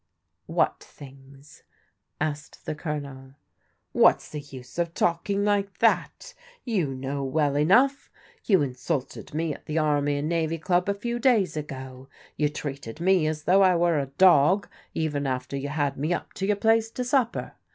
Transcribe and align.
What 0.47 0.79
things?" 0.83 1.61
asked 2.19 2.65
the 2.65 2.73
Colonel. 2.73 3.35
What's 3.91 4.29
the 4.31 4.39
use 4.39 4.79
of 4.79 4.95
talking 4.95 5.45
like 5.45 5.77
that? 5.77 6.33
You 6.65 6.95
know 6.95 7.23
well 7.23 7.55
enough. 7.55 8.09
You 8.43 8.63
insulted 8.63 9.35
me 9.35 9.53
at 9.53 9.67
the 9.67 9.77
Army 9.77 10.15
and 10.17 10.27
Navy 10.27 10.57
Club 10.57 10.89
a 10.89 10.95
few 10.95 11.19
days 11.19 11.55
ago. 11.55 12.09
You 12.35 12.49
treated 12.49 12.99
me 12.99 13.27
as 13.27 13.43
though 13.43 13.61
I 13.61 13.75
were 13.75 13.99
a 13.99 14.07
dog, 14.07 14.67
even 14.95 15.27
after 15.27 15.55
you 15.55 15.69
had 15.69 15.97
me 15.97 16.15
up 16.15 16.33
to 16.33 16.47
your 16.47 16.55
place 16.55 16.89
to 16.89 17.03
supper. 17.03 17.53